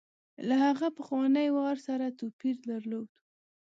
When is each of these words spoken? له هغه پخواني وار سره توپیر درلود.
له 0.47 0.55
هغه 0.65 0.87
پخواني 0.97 1.47
وار 1.55 1.77
سره 1.87 2.15
توپیر 2.19 2.55
درلود. 2.69 3.09